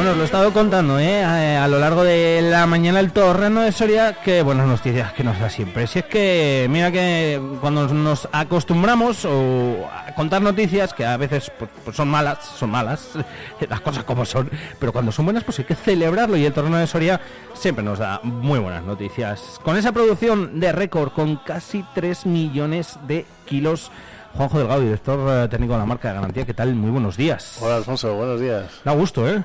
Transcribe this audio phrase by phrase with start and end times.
[0.00, 1.22] Bueno, os lo he estado contando, ¿eh?
[1.22, 5.22] A, a lo largo de la mañana el torreno de Soria, que buenas noticias que
[5.22, 5.86] nos da siempre.
[5.86, 11.52] Si es que, mira que cuando nos acostumbramos o a contar noticias, que a veces
[11.58, 13.10] pues, pues son malas, son malas,
[13.68, 16.78] las cosas como son, pero cuando son buenas, pues hay que celebrarlo y el torreno
[16.78, 17.20] de Soria
[17.52, 19.60] siempre nos da muy buenas noticias.
[19.62, 23.90] Con esa producción de récord, con casi 3 millones de kilos.
[24.32, 26.74] Juanjo Delgado, director eh, técnico de la marca de garantía, ¿qué tal?
[26.74, 27.58] Muy buenos días.
[27.60, 28.64] Hola Alfonso, buenos días.
[28.82, 29.44] Da gusto, ¿eh?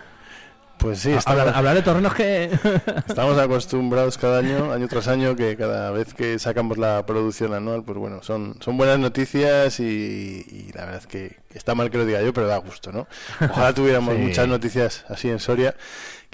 [0.86, 2.52] Pues sí, estamos, hablar, hablar de torrenos que...
[3.07, 7.81] estamos acostumbrados cada año, año tras año, que cada vez que sacamos la producción anual,
[7.84, 11.98] pues bueno, son, son buenas noticias y, y la verdad es que está mal que
[11.98, 13.07] lo diga yo, pero da gusto, ¿no?
[13.41, 14.21] Ojalá tuviéramos Sí.
[14.21, 15.73] muchas noticias así en Soria,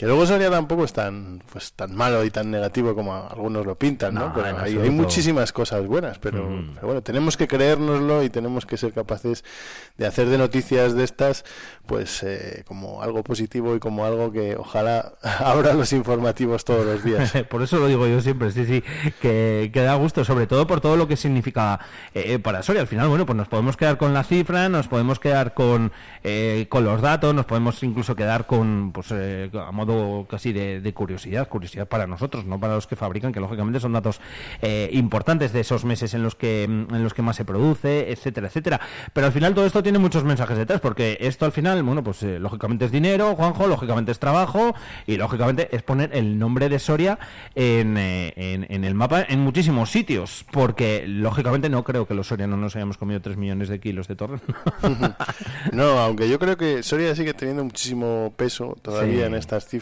[0.01, 3.75] que luego Soria tampoco es tan, pues, tan malo y tan negativo como algunos lo
[3.75, 4.29] pintan, ¿no?
[4.29, 6.71] No, pero hay, muchísimas cosas buenas, pero, Mm.
[6.73, 9.43] pero bueno, tenemos que creérnoslo y tenemos que ser capaces
[9.99, 11.45] de hacer de noticias de estas,
[11.85, 17.03] pues eh, como algo positivo y como algo que ojalá abra los informativos todos los
[17.03, 17.33] días.
[17.51, 18.83] Por eso lo digo yo siempre, sí, sí,
[19.21, 21.79] que, que da gusto, sobre todo por todo lo que significa
[22.15, 22.81] eh, para Soria.
[22.81, 25.91] Al final, bueno, pues nos podemos quedar con la cifra, nos podemos quedar con,
[26.23, 29.90] eh, con los datos, nos podemos incluso quedar con, pues eh, a modo
[30.29, 33.93] casi de, de curiosidad, curiosidad para nosotros, no para los que fabrican, que lógicamente son
[33.93, 34.20] datos
[34.61, 38.48] eh, importantes de esos meses en los que en los que más se produce, etcétera,
[38.48, 38.79] etcétera.
[39.13, 42.23] Pero al final todo esto tiene muchos mensajes detrás, porque esto al final, bueno, pues
[42.23, 44.73] eh, lógicamente es dinero, Juanjo, lógicamente es trabajo
[45.07, 47.17] y lógicamente es poner el nombre de Soria
[47.55, 52.27] en, eh, en, en el mapa en muchísimos sitios, porque lógicamente no creo que los
[52.27, 54.39] sorianos nos hayamos comido 3 millones de kilos de torre.
[55.73, 59.23] No, aunque yo creo que Soria sigue teniendo muchísimo peso todavía Sí.
[59.23, 59.80] en estas cifras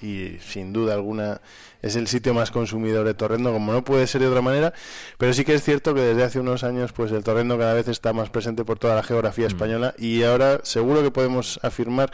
[0.00, 1.40] y sin duda alguna
[1.82, 4.72] es el sitio más consumidor de torrendo, como no puede ser de otra manera,
[5.18, 7.88] pero sí que es cierto que desde hace unos años pues el torrendo cada vez
[7.88, 12.10] está más presente por toda la geografía española y ahora seguro que podemos afirmar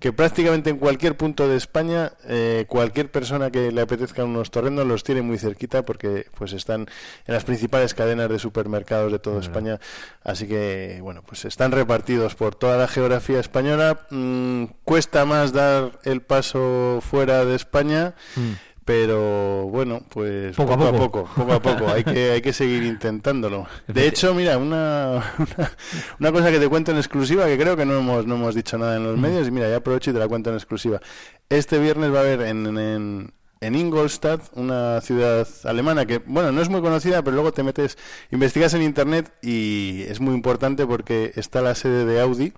[0.00, 4.86] que prácticamente en cualquier punto de España eh, cualquier persona que le apetezcan unos torrendos
[4.86, 6.88] los tiene muy cerquita porque pues están
[7.26, 9.78] en las principales cadenas de supermercados de toda España.
[10.24, 14.00] Así que bueno pues están repartidos por toda la geografía española.
[14.08, 18.14] Mm, cuesta más dar el paso fuera de España
[18.84, 21.18] pero bueno, pues Poco a poco, poco.
[21.18, 23.66] a poco, poco a poco, hay que, hay que seguir intentándolo.
[23.86, 25.72] De hecho, mira, una, una,
[26.18, 28.78] una cosa que te cuento en exclusiva, que creo que no hemos, no hemos dicho
[28.78, 31.00] nada en los medios, y mira, ya aprovecho y te la cuento en exclusiva.
[31.48, 36.62] Este viernes va a haber en, en, en Ingolstadt, una ciudad alemana que, bueno, no
[36.62, 37.98] es muy conocida, pero luego te metes,
[38.30, 42.52] investigas en internet y es muy importante porque está la sede de Audi.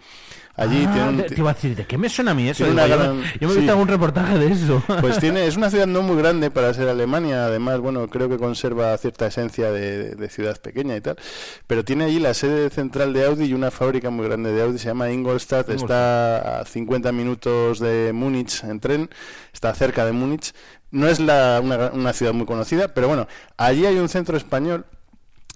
[0.54, 2.64] Allí Ah, tiene un- te, iba a decir, ¿de qué me suena a mí eso?
[2.66, 3.56] Digo, yo, me- yo me he sí.
[3.56, 4.82] visto algún reportaje de eso.
[5.00, 8.36] Pues tiene, es una ciudad no muy grande para ser Alemania, además, bueno, creo que
[8.36, 11.16] conserva cierta esencia de, de ciudad pequeña y tal,
[11.66, 14.78] pero tiene allí la sede central de Audi y una fábrica muy grande de Audi,
[14.78, 19.10] se llama Ingolstadt, está a 50 minutos de Múnich en tren,
[19.54, 20.52] está cerca de Múnich,
[20.90, 23.26] no es la, una, una ciudad muy conocida, pero bueno,
[23.56, 24.84] allí hay un centro español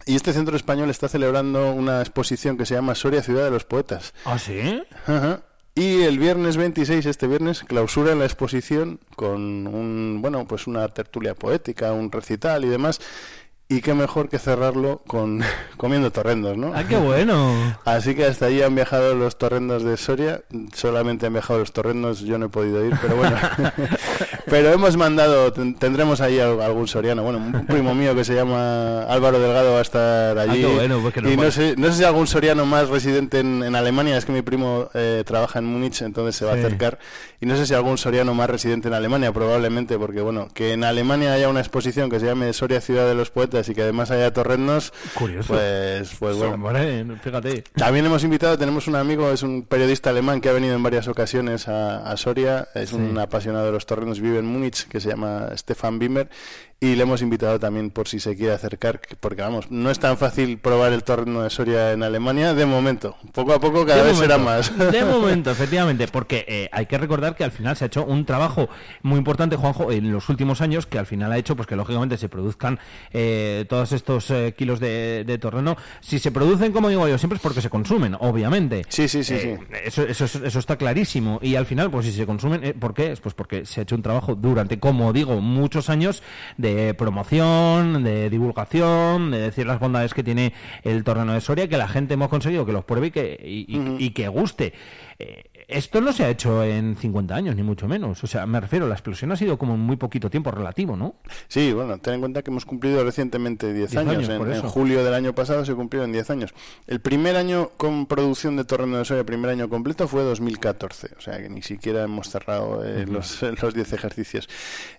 [0.07, 3.65] y este centro español está celebrando una exposición que se llama Soria Ciudad de los
[3.65, 4.15] Poetas.
[4.25, 4.83] ¿Ah, sí?
[5.07, 5.43] Ajá.
[5.75, 11.35] Y el viernes 26, este viernes, clausura la exposición con un, bueno, pues una tertulia
[11.35, 13.01] poética, un recital y demás.
[13.69, 15.43] Y qué mejor que cerrarlo con
[15.77, 16.73] comiendo torrendos, ¿no?
[16.75, 17.53] ¡Ah, qué bueno!
[17.85, 20.43] Así que hasta allí han viajado los torrendos de Soria.
[20.73, 23.37] Solamente han viajado los torrendos, yo no he podido ir, pero bueno.
[24.47, 27.25] pero hemos mandado, ten- tendremos ahí al- algún soriano.
[27.25, 30.61] Bueno, un primo mío que se llama Álvaro Delgado va a estar allí.
[30.61, 33.65] qué bueno, pues que y no sé, no sé si algún soriano más residente en,
[33.65, 36.61] en Alemania, es que mi primo eh, trabaja en Múnich, entonces se va Sí.
[36.61, 36.99] a acercar.
[37.41, 40.85] Y no sé si algún soriano más residente en Alemania, probablemente, porque bueno, que en
[40.85, 44.11] Alemania haya una exposición que se llame Soria Ciudad de los Poetas y que además
[44.11, 45.55] haya torrendos, Curioso.
[45.55, 46.55] pues, pues bueno.
[46.55, 47.63] Hombre, fíjate.
[47.75, 51.09] También hemos invitado, tenemos un amigo, es un periodista alemán que ha venido en varias
[51.09, 52.97] ocasiones a, a Soria, es Sí.
[52.97, 56.29] un apasionado de los torrenos, vive en Múnich, que se llama Stefan Bimmer,
[56.79, 59.99] y le hemos invitado también por si se quiere acercar, que- porque vamos, no es
[59.99, 64.03] tan fácil probar el torreno de Soria en Alemania, de momento, poco a poco cada
[64.03, 64.77] De vez será más.
[64.77, 68.27] De momento, efectivamente, porque eh, hay que recordar que al final se ha hecho un
[68.27, 68.69] trabajo
[69.03, 72.19] muy importante, Juanjo, en los últimos años, que al final ha hecho pues que lógicamente
[72.19, 72.79] se produzcan
[73.11, 75.79] eh, todos estos eh, kilos de, de terreno.
[76.01, 78.83] Si se producen, como digo yo, siempre es porque se consumen, obviamente.
[78.91, 79.77] Sí, sí, sí, Eh, sí.
[79.85, 81.39] Eso, eso, eso está clarísimo.
[81.43, 83.17] Y al final, pues si se consumen, eh, ¿por qué?
[83.23, 86.23] Pues porque se ha hecho un trabajo durante, como digo, muchos años
[86.59, 86.66] de
[86.97, 90.53] promoción, de divulgación, de decir las bondades que tiene
[90.83, 93.77] el torneo de Soria, que la gente hemos conseguido que los pruebe y que, y,
[93.77, 94.73] y- y que guste.
[95.19, 98.23] Eh, Esto no se ha hecho en 50 años, ni mucho menos.
[98.23, 101.17] O sea, me refiero, la explosión ha sido como en muy poquito tiempo relativo, ¿no?
[101.49, 104.29] Sí, bueno, ten en cuenta que hemos cumplido recientemente 10 años.
[104.29, 106.55] en, julio del año pasado se cumplieron 10 años.
[106.87, 111.11] El primer año con producción de torreno de soya, primer año completo, fue 2014.
[111.19, 114.49] O sea, que ni siquiera hemos cerrado eh, los, los 10 ejercicios.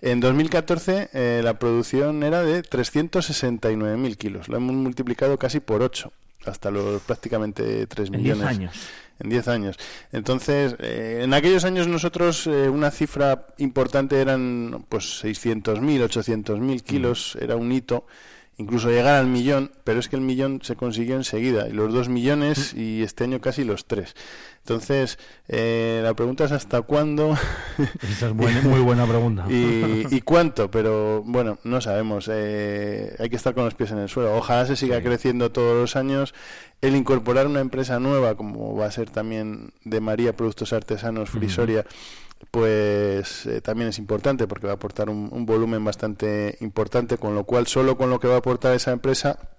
[0.02, 4.50] En 2014 eh, la producción era de 369.000 kilos.
[4.50, 6.12] Lo hemos multiplicado casi por 8
[6.46, 8.32] hasta los prácticamente 3 millones.
[8.32, 8.88] En 10 años.
[9.20, 9.78] En 10 años.
[10.12, 17.38] Entonces, eh, en aquellos años nosotros eh, una cifra importante eran pues 600.000, 800.000 kilos,
[17.42, 18.06] era un hito
[18.58, 22.10] incluso llegar al millón, pero es que el millón se consiguió enseguida, y los dos
[22.10, 24.16] millones y este año casi los tres.
[24.68, 25.18] Entonces,
[25.48, 27.38] eh, la pregunta es hasta cuándo.
[28.02, 29.46] Esa es muy buena pregunta.
[29.50, 32.30] y, cuánto, pero bueno, no sabemos.
[32.30, 34.36] Eh, hay que estar con los pies en el suelo.
[34.36, 36.34] Ojalá se siga creciendo todos los años.
[36.82, 41.86] El incorporar una empresa nueva, como va a ser también de María Productos Artesanos Frisoria
[42.52, 47.44] pues eh, también es importante porque va a aportar un, volumen bastante importante, con lo
[47.44, 49.57] cual solo con lo que va a aportar esa empresa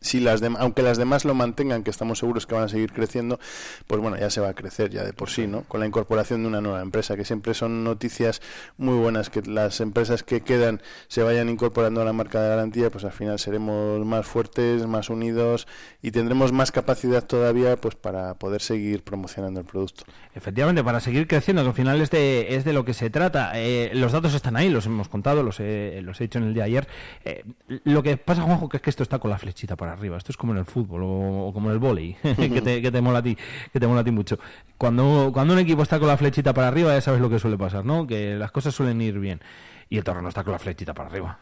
[0.00, 3.38] si las aunque las demás lo mantengan, que estamos seguros que van a seguir creciendo,
[3.86, 5.62] pues bueno, ya se va a crecer ya de por sí, ¿no?
[5.64, 8.40] Con la incorporación de una nueva empresa, que siempre son noticias
[8.78, 12.90] muy buenas, que las empresas que quedan se vayan incorporando a la marca de garantía,
[12.90, 15.66] pues al final seremos más fuertes, más unidos
[16.00, 20.04] y tendremos más capacidad todavía pues para poder seguir promocionando el producto.
[20.34, 23.52] Efectivamente, para seguir creciendo, que al final es de, es de lo que se trata.
[23.54, 26.54] Eh, los datos están ahí, los hemos contado, los he, los he dicho en el
[26.54, 26.88] día de ayer.
[27.24, 27.44] Eh,
[27.84, 30.16] lo que pasa, Juanjo, que es que esto está con la flechita para arriba.
[30.16, 33.00] Esto es como en el fútbol o, como en el vóley, que, te, que te
[33.00, 33.36] mola a ti,
[33.72, 34.38] que te mola a ti mucho.
[34.78, 37.58] Cuando, cuando un equipo está con la flechita para arriba, ya sabes lo que suele
[37.58, 38.06] pasar, ¿no?
[38.06, 39.40] Que las cosas suelen ir bien.
[39.88, 41.38] Y el terreno está con la flechita para arriba.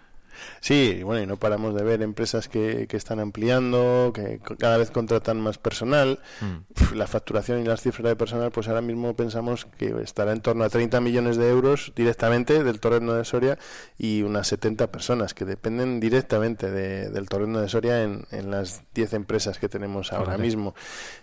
[0.60, 4.90] Sí, bueno, y no paramos de ver empresas que, que están ampliando, que cada vez
[4.90, 6.20] contratan más personal.
[6.40, 6.94] Mm.
[6.94, 10.64] La facturación y las cifras de personal, pues ahora mismo pensamos que estará en torno
[10.64, 13.58] a 30 millones de euros directamente del torreno de Soria
[13.98, 19.14] y unas 70 personas que dependen directamente del torreno de Soria en, en las 10
[19.14, 20.74] empresas que tenemos ahora mismo.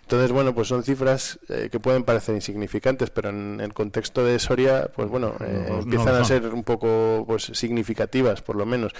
[0.02, 4.38] Entonces, bueno, pues son cifras eh, que pueden parecer insignificantes, pero en el contexto de
[4.38, 8.92] Soria, pues bueno, eh, empiezan a ser un poco pues significativas, por lo menos.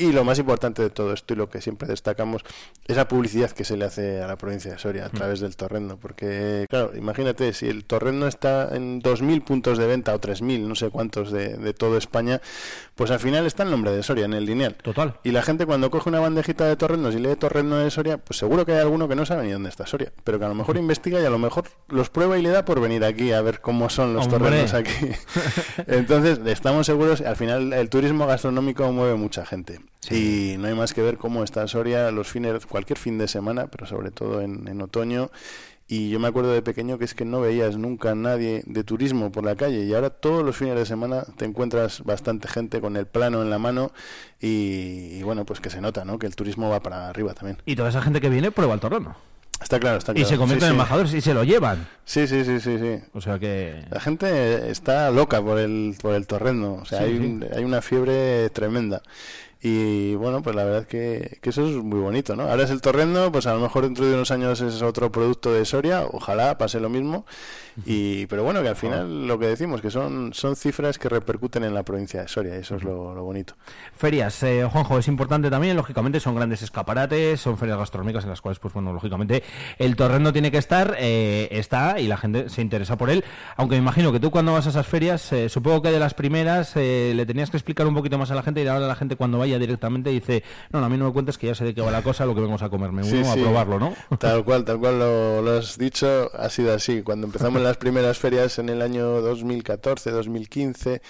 [0.00, 2.42] Y lo más importante de todo esto y lo que siempre destacamos
[2.86, 5.12] es la publicidad que se le hace a la provincia de Soria a mm.
[5.12, 5.96] través del torrendo.
[5.96, 10.76] Porque, claro, imagínate, si el torrendo está en 2.000 puntos de venta o 3.000, no
[10.76, 12.40] sé cuántos de, de toda España,
[12.94, 14.76] pues al final está el nombre de Soria en el lineal.
[14.76, 15.18] Total.
[15.24, 18.38] Y la gente cuando coge una bandejita de torrendos y lee torrendo de Soria, pues
[18.38, 20.12] seguro que hay alguno que no sabe ni dónde está Soria.
[20.22, 22.64] Pero que a lo mejor investiga y a lo mejor los prueba y le da
[22.64, 24.94] por venir aquí a ver cómo son los torrendos aquí.
[25.88, 29.80] Entonces, estamos seguros, al final el turismo gastronómico mueve mucha gente.
[30.10, 33.66] Y no hay más que ver cómo está Soria los fines, cualquier fin de semana,
[33.66, 35.30] pero sobre todo en, otoño.
[35.90, 38.84] Y yo me acuerdo de pequeño que es que no veías nunca a nadie de
[38.84, 42.82] turismo por la calle y ahora todos los fines de semana te encuentras bastante gente
[42.82, 43.90] con el plano en la mano
[44.38, 46.18] y, bueno, pues que se nota, ¿no?
[46.18, 47.56] Que el turismo va para arriba también.
[47.64, 49.16] Y toda esa gente que viene prueba el torreno.
[49.62, 50.26] Está claro, está claro.
[50.26, 51.88] Y se convierten en embajadores y se lo llevan.
[52.04, 53.00] Sí, sí, sí, sí, sí.
[53.14, 53.84] O sea que...
[53.90, 56.74] La gente está loca por el, por el torrendo.
[56.74, 59.02] O sea, hay, hay una fiebre tremenda.
[59.60, 62.44] Y bueno, pues la verdad que, que, eso es muy bonito, ¿no?
[62.44, 65.52] Ahora es el torrendo, pues a lo mejor dentro de unos años es otro producto
[65.52, 67.26] de Soria, ojalá pase lo mismo.
[67.84, 71.64] Y, pero bueno, que al final lo que decimos, que son, son cifras que repercuten
[71.64, 73.54] en la provincia de Soria, y eso es lo, bonito.
[73.96, 78.40] Ferias, eh, Juanjo, es importante también, lógicamente son grandes escaparates, son ferias gastronómicas en las
[78.40, 79.42] cuales, pues bueno, lógicamente
[79.78, 83.24] el torrendo tiene que estar, eh, está y la gente se interesa por él,
[83.56, 86.14] aunque me imagino que tú cuando vas a esas ferias, eh, supongo que de las
[86.14, 88.96] primeras eh, le tenías que explicar un poquito más a la gente y ahora la
[88.96, 91.74] gente cuando vaya directamente dice, no, a mí no me cuentes que ya sé de
[91.74, 93.94] qué va la cosa, lo que vamos a comerme uno, a probarlo, ¿no?
[94.18, 97.02] Tal cual, tal cual lo, lo has dicho, ha sido así.
[97.02, 101.00] Cuando empezamos las primeras ferias en el año 2014, 2015,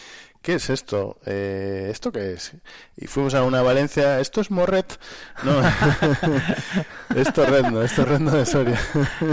[0.43, 1.19] ¿qué es esto?
[1.27, 2.53] Eh, ¿Esto qué es?
[2.97, 4.99] Y fuimos a una Valencia, ¿esto es Morret?
[5.45, 5.61] No,
[7.17, 8.81] es Torrendo, es Torrendo de Soria.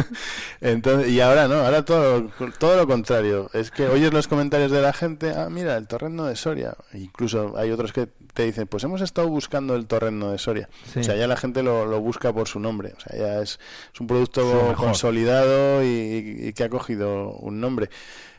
[0.62, 3.50] Entonces, y ahora no, ahora todo, todo lo contrario.
[3.54, 6.76] Es que oyes los comentarios de la gente, ah, mira, el Torrendo de Soria.
[6.94, 10.70] incluso hay otros que te dicen, pues hemos estado buscando el Torrendo de Soria.
[10.98, 12.94] O sea, ya la gente lo, busca por su nombre.
[12.98, 13.60] O sea, ya es,
[13.94, 17.90] es un producto consolidado y que ha cogido un nombre.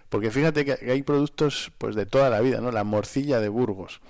[0.09, 2.71] Porque fíjate que hay productos pues de toda la vida, ¿no?
[2.71, 4.01] La morcilla de Burgos.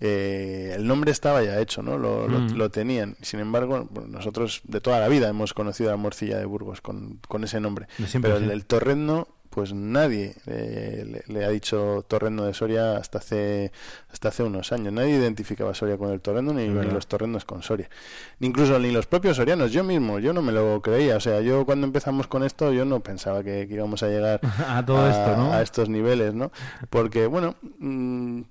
[0.00, 1.98] Eh, el nombre estaba ya hecho, ¿no?
[1.98, 2.70] Lo, lo, mm.
[2.70, 3.16] tenían.
[3.20, 7.44] Sin embargo, nosotros de toda la vida hemos conocido la morcilla de Burgos con, con
[7.44, 7.86] ese nombre.
[8.20, 13.72] Pero el, el torrendo pues nadie eh, le, ha dicho torrendo de Soria hasta hace
[14.12, 14.92] hasta hace unos años.
[14.92, 17.90] Nadie identificaba Soria con el torrendo ni, los torrendos con Soria.
[18.38, 19.72] incluso ni los propios sorianos.
[19.72, 21.16] Yo mismo, yo no me lo creía.
[21.16, 24.84] O sea, yo cuando empezamos con esto, yo no pensaba que, íbamos a llegar a
[24.86, 25.52] todo esto, ¿no?
[25.52, 26.52] A estos niveles, ¿no?
[26.88, 27.56] Porque, bueno...
[27.78, 28.42] Mm,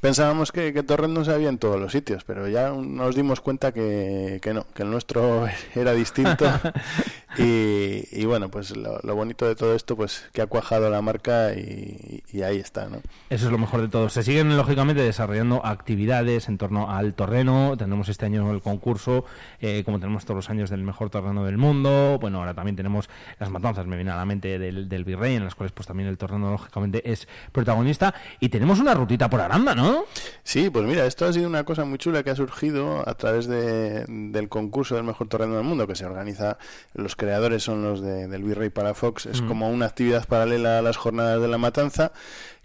[0.00, 0.84] pensábamos que, que
[1.24, 4.82] se había en todos los sitios, pero ya nos dimos cuenta que, que no, que
[4.82, 6.46] el nuestro era distinto
[7.38, 12.22] Y, bueno, pues lo, bonito de todo esto, pues que ha cuajado la marca y,
[12.42, 13.00] ahí está, ¿no?
[13.30, 14.08] Eso es lo mejor de todo.
[14.08, 17.74] Se siguen, lógicamente, desarrollando actividades en torno al torreno.
[17.76, 19.24] Tendremos este año el concurso,
[19.60, 22.18] eh, como tenemos todos los años, del mejor torreno del mundo.
[22.20, 23.08] Bueno, ahora también tenemos
[23.38, 26.08] las matanzas, me viene a la mente, del, del Virrey, en las cuales pues también
[26.08, 28.14] el torreno, lógicamente, es protagonista.
[28.40, 30.04] Y tenemos una rutita por Aranda, ¿no?
[30.42, 33.46] Sí, pues mira, esto ha sido una cosa muy chula que ha surgido a través
[33.46, 36.58] de, del concurso del mejor torreno del mundo, que se organiza
[36.94, 39.26] los creadores son los de, del Virrey para Fox.
[39.26, 42.10] Es como una actividad paralela a las jornadas de la matanza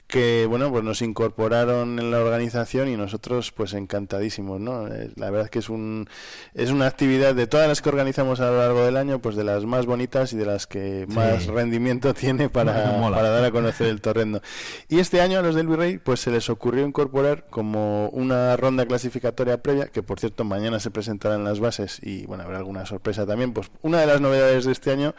[0.08, 5.30] que bueno pues nos incorporaron en la organización y nosotros pues encantadísimos no eh, la
[5.30, 6.08] verdad que es un
[6.54, 9.44] es una actividad de todas las que organizamos a lo largo del año pues de
[9.44, 13.88] las más bonitas y de las que más rendimiento tiene para, para dar a conocer
[13.88, 14.42] el torrendo.
[14.88, 18.86] Y este año a los del Virrey pues se les ocurrió incorporar como una ronda
[18.86, 23.26] clasificatoria previa que por cierto mañana se presentarán las bases y bueno habrá alguna sorpresa
[23.26, 23.54] también.
[23.54, 25.16] Pues una de las novedades de este año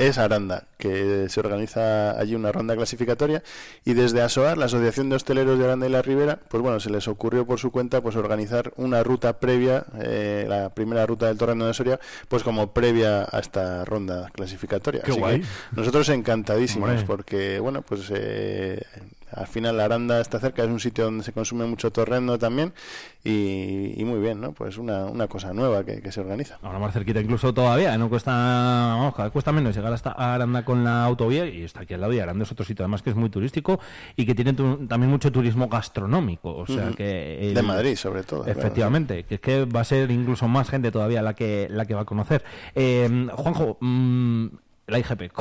[0.00, 3.42] es Aranda, que se organiza allí una ronda clasificatoria
[3.84, 6.88] y desde ASOAR, la Asociación de Hosteleros de Aranda y la Ribera, pues bueno, se
[6.88, 11.36] les ocurrió por su cuenta pues organizar una ruta previa, eh, la primera ruta del
[11.36, 15.02] Torreno de Soria, pues como previa a esta ronda clasificatoria.
[15.02, 15.42] Qué guay.
[15.72, 18.82] nosotros encantadísimos porque bueno, pues eh,
[19.32, 22.72] al final la Aranda está cerca, es un sitio donde se consume mucho torrendo también
[23.22, 24.52] y, muy bien, ¿no?
[24.52, 26.58] Pues una, una cosa nueva que, se organiza.
[26.62, 31.04] Ahora más cerquita incluso todavía, no cuesta, vamos, cuesta menos llegar hasta Aranda con la
[31.04, 33.30] autovía y está aquí al lado y Aranda es otro sitio además que es muy
[33.30, 33.78] turístico
[34.16, 37.52] y que tiene también mucho turismo gastronómico, o sea que...
[37.54, 38.46] de Madrid sobre todo.
[38.46, 41.94] Efectivamente, que es que va a ser incluso más gente todavía la que, la que
[41.94, 42.42] va a conocer.
[42.74, 44.46] Eh, Juanjo, mmm,
[44.90, 45.32] la IGP.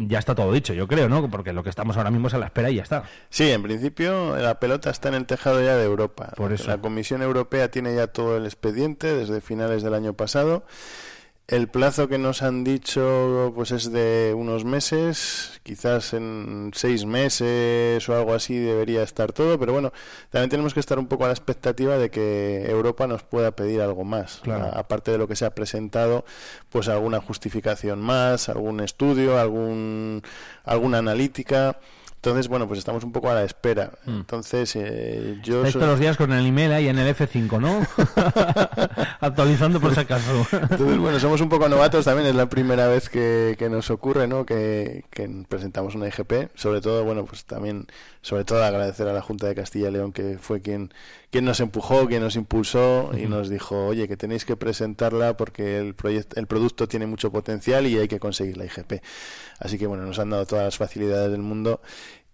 [0.08, 1.28] ya está todo dicho, yo creo, ¿no?
[1.30, 3.04] Porque lo que estamos ahora mismo es a la espera y ya está.
[3.30, 6.32] Sí, en principio la pelota está en el tejado ya de Europa.
[6.36, 6.68] Por eso.
[6.68, 10.64] La Comisión Europea tiene ya todo el expediente desde finales del año pasado
[11.46, 18.08] el plazo que nos han dicho pues es de unos meses, quizás en seis meses
[18.08, 19.92] o algo así debería estar todo, pero bueno,
[20.30, 23.82] también tenemos que estar un poco a la expectativa de que Europa nos pueda pedir
[23.82, 24.40] algo más,
[24.72, 26.24] aparte de lo que se ha presentado,
[26.70, 30.22] pues alguna justificación más, algún estudio, algún
[30.64, 31.78] alguna analítica.
[32.24, 33.92] Entonces, bueno, pues estamos un poco a la espera.
[34.06, 34.16] Mm.
[34.16, 35.56] Entonces, eh, yo...
[35.56, 37.86] Estáis todos los días con el email ahí en el F5, ¿no?
[39.20, 40.46] Actualizando por si acaso.
[40.50, 42.26] Entonces, bueno, somos un poco novatos también.
[42.26, 44.46] Es la primera vez que, nos ocurre, ¿no?
[44.46, 45.04] Que,
[45.50, 46.48] presentamos una IGP.
[46.54, 47.88] Sobre todo, bueno, pues también,
[48.22, 50.94] sobre todo agradecer a la Junta de Castilla y León, que fue quien,
[51.34, 55.78] quien nos empujó, quien nos impulsó y nos dijo, oye, que tenéis que presentarla porque
[55.78, 59.02] el, proyecto, el producto tiene mucho potencial y hay que conseguir la IGP.
[59.58, 61.80] Así que, bueno, nos han dado todas las facilidades del mundo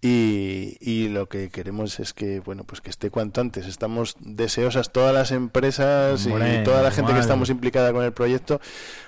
[0.03, 3.65] y, y, lo que queremos es que bueno pues que esté cuanto antes.
[3.65, 8.61] Estamos deseosas todas las empresas y toda la gente que estamos implicada con el proyecto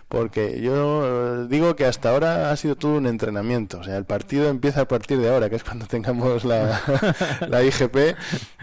[0.07, 3.79] porque yo eh, digo que hasta ahora ha sido todo un entrenamiento.
[3.79, 6.81] O sea, el partido empieza a partir de ahora, que es cuando tengamos la,
[7.48, 8.15] la IGP.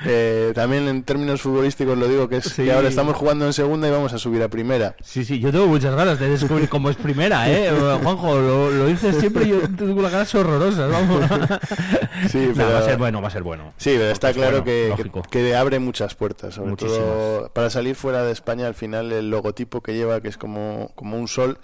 [0.07, 3.89] Eh, también en términos futbolísticos lo digo, que es que ahora estamos jugando en segunda
[3.89, 4.95] y vamos a subir a primera.
[5.03, 7.71] Sí, sí, yo tengo muchas ganas de descubrir cómo es primera, ¿eh?
[8.03, 11.25] Juanjo, lo, lo dices siempre y yo tengo las ganas horrorosas, vamos.
[12.31, 12.73] sí, pero...
[12.73, 13.73] va a ser bueno, va a ser bueno.
[13.77, 14.95] Sí, pero está claro que,
[15.31, 19.81] que, abre muchas puertas, sobre todo para salir fuera de España, al final el logotipo
[19.83, 21.55] que lleva, que es como, como un sol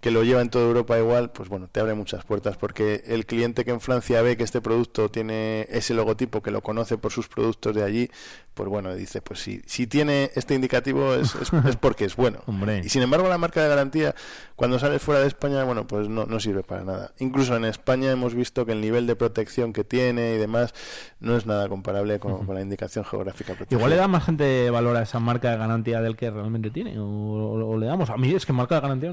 [0.00, 3.26] que lo lleva en toda Europa igual, pues bueno, te abre muchas puertas porque el
[3.26, 7.12] cliente que en Francia ve que este producto tiene ese logotipo, que lo conoce por
[7.12, 8.10] sus productos de allí,
[8.54, 11.50] pues bueno, dice, pues si, si tiene este indicativo es, es,
[11.80, 12.40] porque es bueno.
[12.82, 14.14] Y sin embargo la marca de garantía,
[14.56, 17.12] cuando sale fuera de España, bueno, pues no, no sirve para nada.
[17.18, 20.74] Incluso en España hemos visto que el nivel de protección que tiene y demás
[21.20, 25.02] no es nada comparable con, la indicación geográfica Igual le da más gente valor a
[25.02, 28.10] esa marca de garantía del que realmente tiene, o, le damos.
[28.10, 29.12] A mí es que marca de garantía,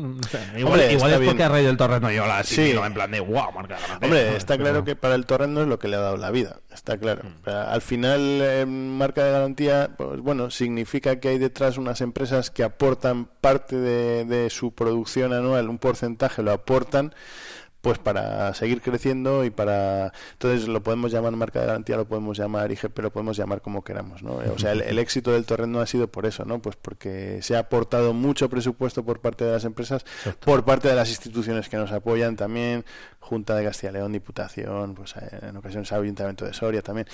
[0.57, 2.71] igual, es porque ha reído el torreno y la sí.
[2.71, 4.07] en plan de wow, marca de garantía.
[4.07, 6.59] Hombre, está claro que para el torreno es lo que le ha dado la vida,
[6.73, 7.23] está claro.
[7.23, 7.49] Mm.
[7.49, 12.63] Al final, eh, marca de garantía, pues bueno, significa que hay detrás unas empresas que
[12.63, 17.13] aportan parte de, de su producción anual, un porcentaje lo aportan
[17.85, 22.35] pues para seguir creciendo y para entonces lo podemos llamar marca de garantía lo podemos
[22.35, 25.85] llamar IGP lo podemos llamar como queramos no o sea el, éxito del torrendo ha
[25.85, 29.65] sido por eso no pues porque se ha aportado mucho presupuesto por parte de las
[29.65, 30.03] empresas
[30.43, 32.85] por parte de las instituciones que nos apoyan también
[33.25, 37.07] Junta de Castilla y León Diputación pues eh, en ocasiones Ayuntamiento de Soria también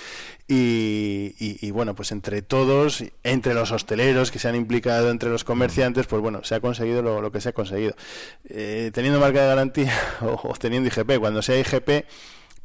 [0.46, 5.44] y, y, bueno pues entre todos entre los hosteleros que se han implicado entre los
[5.44, 7.94] comerciantes pues bueno se ha conseguido lo, que se ha conseguido
[8.48, 11.18] eh, teniendo marca de garantía o teniendo IGP.
[11.18, 12.04] Cuando sea IGP,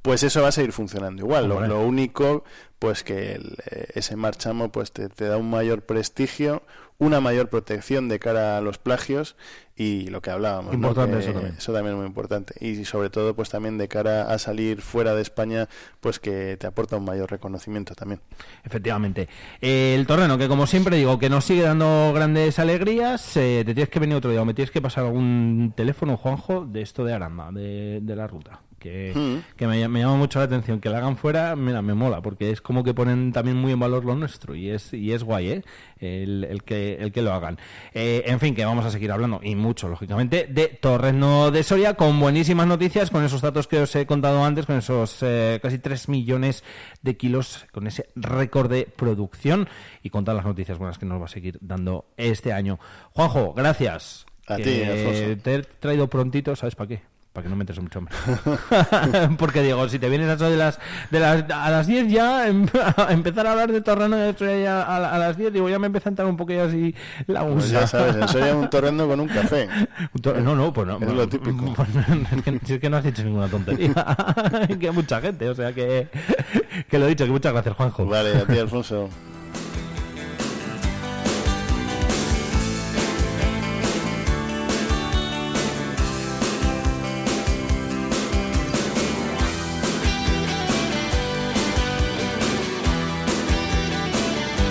[0.07, 1.49] pues eso va a seguir funcionando igual.
[1.49, 2.45] Lo, único,
[2.79, 6.63] pues que eh, ese marchamo pues te, da un mayor prestigio,
[6.97, 9.35] una mayor protección de cara a los plagios
[9.75, 10.73] y lo que hablábamos.
[10.73, 11.55] Importante eso también.
[11.57, 12.53] Eso también es muy importante.
[12.65, 15.67] Y sobre todo, pues también de cara a salir fuera de España,
[15.99, 18.21] pues que te aporta un mayor reconocimiento también.
[18.63, 19.27] Efectivamente.
[19.59, 23.89] el torreno, que como siempre digo, que nos sigue dando grandes alegrías, eh, te tienes
[23.89, 27.13] que venir otro día o me tienes que pasar algún teléfono, Juanjo, de esto de
[27.13, 29.55] Aranda, de, de la ruta que, mm.
[29.55, 30.79] que me, me, llama mucho la atención.
[30.79, 33.79] Que la hagan fuera, mira, me mola, porque es como que ponen también muy en
[33.79, 35.63] valor lo nuestro y es, y es guay, ¿eh?
[36.00, 37.57] El, el que, el que lo hagan.
[37.93, 41.96] Eh, en fin, que vamos a seguir hablando, y mucho, lógicamente, de Torreno de Soria,
[41.96, 45.79] con buenísimas noticias, con esos datos que os he contado antes, con esos eh, casi
[45.79, 46.63] 3 millones
[47.01, 49.67] de kilos, con ese récord de producción
[50.03, 52.79] y con todas las noticias buenas que nos va a seguir dando este año.
[53.12, 54.25] Juanjo, gracias.
[54.48, 54.63] A ti.
[54.63, 57.16] Te he traído prontito, ¿sabes para qué?
[57.38, 58.15] Para que no metes mucho hambre.
[59.38, 60.79] Porque digo, si te vienes a eso de las,
[61.12, 62.65] de las a las 10 ya, em,
[63.10, 64.82] empezar a hablar de torreno de a,
[65.13, 66.96] a, las 10, digo, ya me empieza a entrar un poquillo así
[67.27, 67.58] la gusa.
[67.58, 69.70] Pues ya sabes, en un torreno con un café.
[70.41, 70.98] no, no, pues no.
[70.98, 71.75] Es lo típico.
[71.75, 73.94] Pues, es, que, si es que no has dicho ninguna tontería.
[74.79, 76.08] que mucha gente, o sea que,
[76.89, 78.08] que lo he dicho, que muchas gracias, Juanjo.
[78.08, 79.10] Vale, a ti, Alfonso.